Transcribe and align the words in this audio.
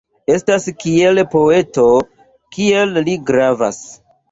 Estas 0.35 0.63
kiel 0.83 1.21
poeto 1.35 1.85
kiel 2.57 2.99
li 3.09 3.17
gravas. 3.31 3.81